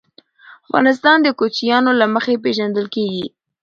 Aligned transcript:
افغانستان 0.65 1.17
د 1.23 1.27
کوچیانو 1.39 1.91
له 1.99 2.05
مخي 2.13 2.35
پېژندل 2.43 2.85
کېږي. 2.95 3.25